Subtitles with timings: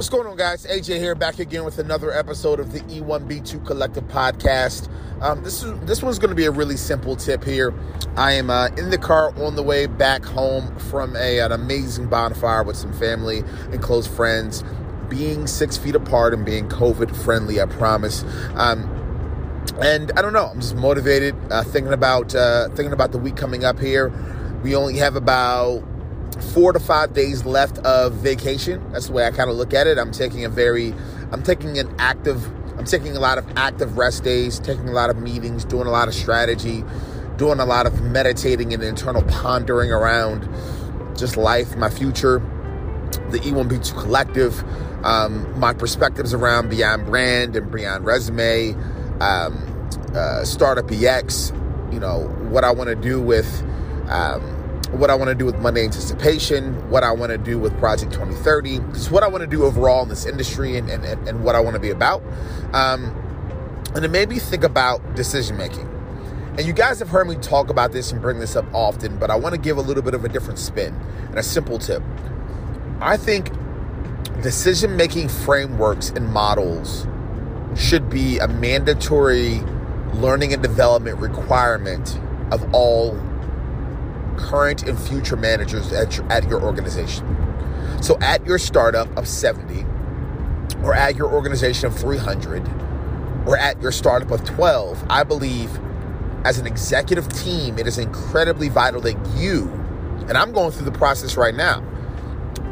[0.00, 0.64] What's going on, guys?
[0.64, 4.88] AJ here, back again with another episode of the E1B2 Collective Podcast.
[5.20, 7.74] Um, this is this one's going to be a really simple tip here.
[8.16, 12.06] I am uh, in the car on the way back home from a, an amazing
[12.06, 13.40] bonfire with some family
[13.72, 14.64] and close friends.
[15.10, 18.24] Being six feet apart and being COVID friendly, I promise.
[18.54, 18.84] Um,
[19.82, 20.46] and I don't know.
[20.46, 24.10] I'm just motivated, uh, thinking about uh, thinking about the week coming up here.
[24.62, 25.82] We only have about
[26.52, 28.82] four to five days left of vacation.
[28.92, 29.98] That's the way I kind of look at it.
[29.98, 30.94] I'm taking a very,
[31.32, 32.44] I'm taking an active,
[32.78, 35.90] I'm taking a lot of active rest days, taking a lot of meetings, doing a
[35.90, 36.84] lot of strategy,
[37.36, 40.48] doing a lot of meditating and internal pondering around
[41.16, 42.38] just life, my future,
[43.30, 44.62] the E1B2 collective,
[45.04, 48.74] um, my perspectives around Beyond Brand and Beyond Resume,
[49.20, 51.52] um, uh, Startup EX,
[51.90, 53.62] you know, what I want to do with.
[54.08, 54.59] Um,
[54.92, 58.12] what I want to do with Monday Anticipation, what I want to do with Project
[58.12, 61.54] 2030, just what I want to do overall in this industry and, and, and what
[61.54, 62.22] I want to be about.
[62.72, 63.14] Um,
[63.94, 65.88] and it made me think about decision making.
[66.58, 69.30] And you guys have heard me talk about this and bring this up often, but
[69.30, 70.94] I want to give a little bit of a different spin
[71.28, 72.02] and a simple tip.
[73.00, 73.50] I think
[74.42, 77.06] decision making frameworks and models
[77.76, 79.60] should be a mandatory
[80.14, 82.18] learning and development requirement
[82.50, 83.14] of all
[84.40, 87.26] current and future managers at your, at your organization.
[88.02, 89.84] So at your startup of 70,
[90.82, 92.66] or at your organization of 300,
[93.46, 95.78] or at your startup of 12, I believe
[96.44, 99.68] as an executive team, it is incredibly vital that you,
[100.28, 101.84] and I'm going through the process right now,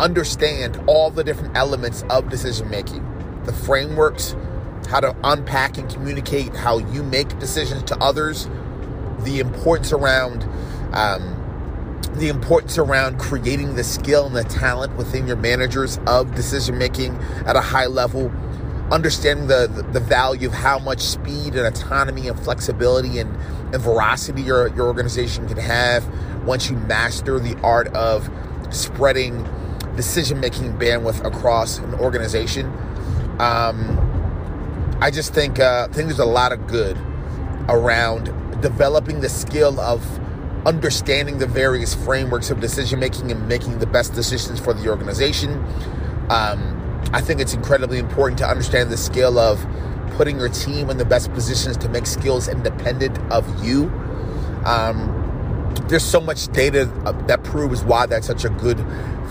[0.01, 3.05] understand all the different elements of decision making,
[3.45, 4.35] the frameworks,
[4.89, 8.49] how to unpack and communicate how you make decisions to others,
[9.21, 10.45] the importance around
[10.93, 11.38] um,
[12.15, 17.17] the importance around creating the skill and the talent within your managers of decision making
[17.47, 18.31] at a high level,
[18.91, 23.35] understanding the, the value of how much speed and autonomy and flexibility and,
[23.75, 26.05] and veracity your, your organization can have
[26.45, 28.29] once you master the art of
[28.71, 29.47] spreading
[29.97, 32.67] decision making bandwidth across an organization.
[33.39, 34.05] Um,
[35.01, 36.97] I just think uh, think there's a lot of good
[37.69, 38.27] around
[38.63, 40.03] developing the skill of
[40.69, 45.53] understanding the various frameworks of decision making and making the best decisions for the organization.
[46.29, 49.67] Um, I think it's incredibly important to understand the skill of
[50.11, 53.85] putting your team in the best positions to make skills independent of you.
[54.67, 55.15] Um,
[55.89, 58.85] there's so much data uh, that proves why that's such a good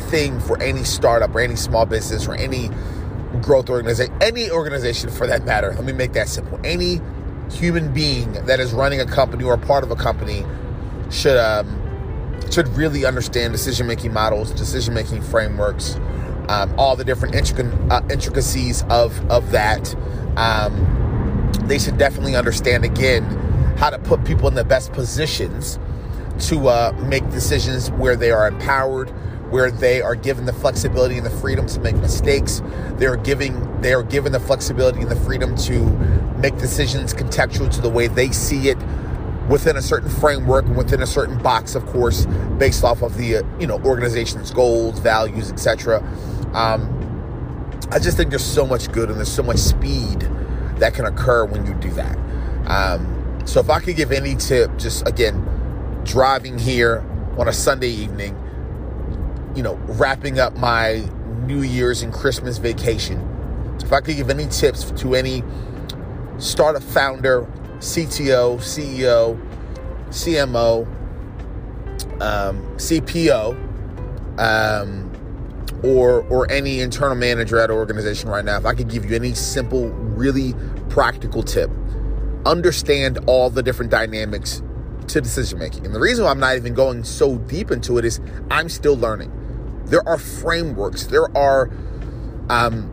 [0.09, 2.71] thing for any startup or any small business or any
[3.43, 5.71] growth organization, any organization for that matter.
[5.75, 6.59] Let me make that simple.
[6.63, 6.99] Any
[7.51, 10.43] human being that is running a company or part of a company
[11.09, 11.83] should um,
[12.51, 15.95] should really understand decision making models, decision making frameworks,
[16.49, 19.95] um, all the different intric- uh, intricacies of of that.
[20.37, 23.23] Um, they should definitely understand again
[23.77, 25.79] how to put people in the best positions
[26.39, 29.09] to uh, make decisions where they are empowered,
[29.51, 32.61] where they are given the flexibility and the freedom to make mistakes.
[32.95, 35.79] They are giving they are given the flexibility and the freedom to
[36.39, 38.77] make decisions contextual to the way they see it
[39.49, 42.25] within a certain framework within a certain box, of course,
[42.57, 45.99] based off of the uh, you know organization's goals, values, etc.
[46.53, 46.93] Um,
[47.91, 50.21] I just think there's so much good and there's so much speed
[50.77, 52.17] that can occur when you do that.
[52.67, 55.43] Um, so if I could give any tip, just again,
[56.03, 57.05] driving here
[57.37, 58.35] on a Sunday evening,
[59.55, 61.07] you know, wrapping up my
[61.45, 63.23] New Year's and Christmas vacation.
[63.81, 65.43] If I could give any tips to any
[66.39, 67.47] startup founder
[67.79, 69.39] CTO, CEO,
[70.09, 70.85] CMO,
[72.21, 73.55] um, CPO,
[74.39, 75.11] um,
[75.83, 79.15] or or any internal manager at an organization right now, if I could give you
[79.15, 80.53] any simple, really
[80.89, 81.69] practical tip,
[82.45, 84.61] understand all the different dynamics
[85.07, 85.85] to decision making.
[85.85, 88.19] And the reason why I'm not even going so deep into it is
[88.49, 89.31] I'm still learning.
[89.85, 91.05] There are frameworks.
[91.05, 91.69] There are
[92.49, 92.91] um,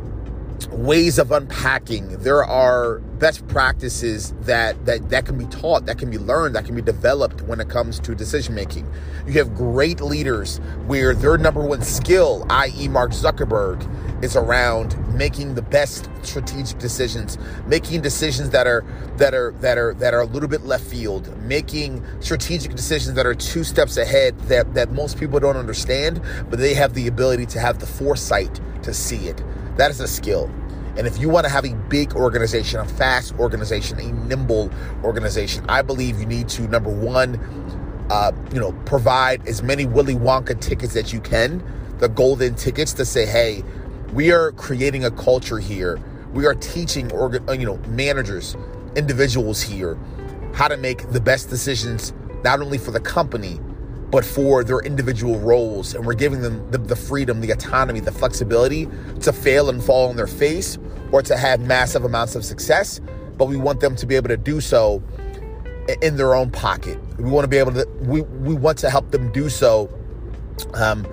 [0.70, 2.08] ways of unpacking.
[2.18, 6.64] There are best practices that, that that can be taught, that can be learned, that
[6.64, 8.90] can be developed when it comes to decision making.
[9.26, 13.88] You have great leaders where their number one skill, i.e., Mark Zuckerberg,
[14.22, 18.84] is around making the best strategic decisions, making decisions that are
[19.16, 23.26] that are that are that are a little bit left field, making strategic decisions that
[23.26, 27.46] are two steps ahead that that most people don't understand, but they have the ability
[27.46, 29.42] to have the foresight to see it.
[29.76, 30.50] That is a skill.
[30.96, 34.70] And if you want to have a big organization, a fast organization, a nimble
[35.02, 37.38] organization, I believe you need to number one,
[38.10, 41.62] uh, you know, provide as many Willy Wonka tickets that you can,
[41.98, 43.62] the golden tickets to say, hey,
[44.12, 45.98] We are creating a culture here.
[46.32, 48.56] We are teaching organ, uh, you know, managers,
[48.94, 49.98] individuals here
[50.54, 52.12] how to make the best decisions
[52.44, 53.58] not only for the company
[54.14, 55.92] but for their individual roles.
[55.92, 58.86] And we're giving them the, the, freedom, the autonomy, the flexibility
[59.22, 60.78] to fail and fall on their face
[61.10, 63.00] or to have massive amounts of success.
[63.36, 65.02] But we want them to be able to do so
[66.00, 66.96] in their own pocket.
[67.18, 69.92] We want to be able to, we, we want to help them do so.
[70.74, 71.04] Um,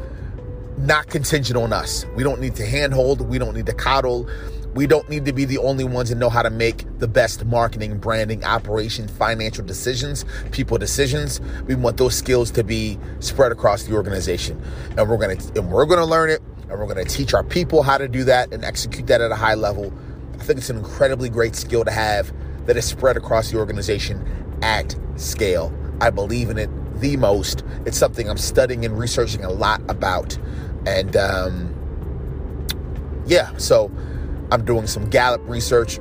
[0.78, 2.06] not contingent on us.
[2.16, 3.22] We don't need to handhold.
[3.22, 4.30] We don't need to coddle.
[4.74, 7.44] We don't need to be the only ones that know how to make the best
[7.46, 11.42] marketing, branding, operation, financial decisions, people decisions.
[11.68, 14.62] We want those skills to be spread across the organization.
[14.98, 17.98] And we're to and we're to learn it and we're to teach our people how
[17.98, 19.94] to do that and execute that at a high level.
[20.36, 22.32] I think it's an incredibly great skill to have
[22.66, 24.26] that is spread across the organization
[24.62, 25.74] at scale.
[26.00, 26.70] I believe in it
[27.02, 27.64] the most.
[27.86, 30.38] It's something I'm studying and researching a lot about.
[30.86, 31.76] And um,
[33.26, 33.92] yeah, so
[34.52, 36.00] I'm doing some Gallup research.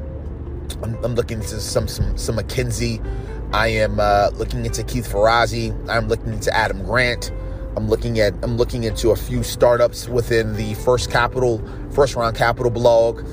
[0.82, 3.04] I'm, I'm looking into some some some McKinsey.
[3.52, 5.76] I am uh, looking into Keith Ferrazzi.
[5.88, 7.32] I'm looking into Adam Grant.
[7.76, 11.62] I'm looking at I'm looking into a few startups within the First Capital
[11.92, 13.24] First Round Capital blog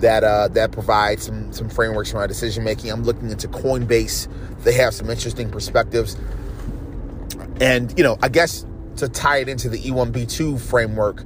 [0.00, 2.90] that uh, that provide some some frameworks around decision making.
[2.90, 4.28] I'm looking into Coinbase.
[4.64, 6.16] They have some interesting perspectives,
[7.60, 8.66] and you know, I guess
[8.96, 11.24] to tie it into the E1B2 framework,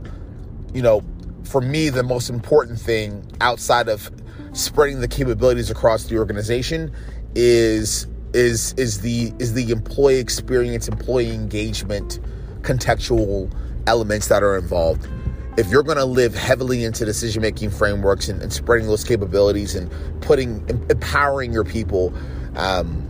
[0.73, 1.01] you know,
[1.45, 4.11] for me, the most important thing outside of
[4.53, 6.93] spreading the capabilities across the organization
[7.35, 12.19] is is is the is the employee experience, employee engagement,
[12.63, 13.51] contextual
[13.87, 15.09] elements that are involved.
[15.57, 19.75] If you're going to live heavily into decision making frameworks and, and, spreading those capabilities
[19.75, 22.15] and putting empowering your people,
[22.55, 23.09] um,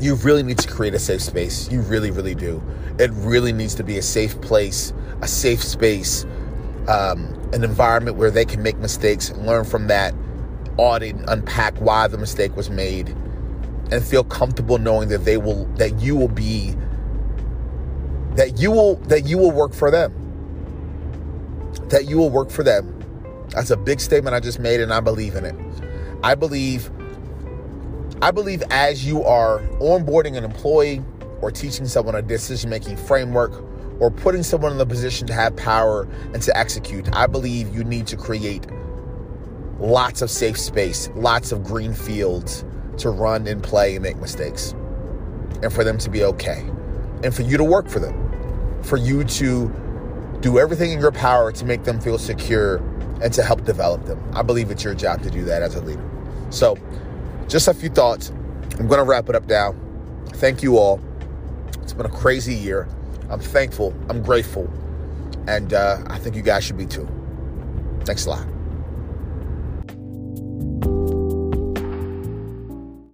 [0.00, 1.68] you really need to create a safe space.
[1.70, 2.62] You really, really do.
[3.00, 4.92] It really needs to be a safe place,
[5.22, 6.24] a safe space
[6.88, 10.14] um, an environment where they can make mistakes, learn from that,
[10.76, 13.08] audit unpack why the mistake was made,
[13.90, 16.74] and feel comfortable knowing that they will that you will be
[18.34, 20.12] that you will that you will work for them.
[21.88, 22.92] That you will work for them.
[23.50, 25.54] That's a big statement I just made and I believe in it.
[26.22, 26.90] I believe
[28.22, 31.02] I believe as you are onboarding an employee
[31.40, 33.52] or teaching someone a decision making framework
[34.00, 37.84] or putting someone in the position to have power and to execute, I believe you
[37.84, 38.66] need to create
[39.78, 42.64] lots of safe space, lots of green fields
[42.98, 44.72] to run and play and make mistakes,
[45.62, 46.60] and for them to be okay,
[47.22, 49.70] and for you to work for them, for you to
[50.40, 52.76] do everything in your power to make them feel secure
[53.22, 54.22] and to help develop them.
[54.34, 56.04] I believe it's your job to do that as a leader.
[56.50, 56.76] So,
[57.48, 58.30] just a few thoughts.
[58.78, 59.74] I'm going to wrap it up now.
[60.34, 61.00] Thank you all.
[61.82, 62.88] It's been a crazy year.
[63.30, 63.94] I'm thankful.
[64.08, 64.70] I'm grateful.
[65.48, 67.08] And uh, I think you guys should be too.
[68.04, 68.55] Thanks a lot.